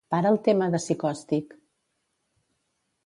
[0.13, 1.53] Para el tema de Psychostick.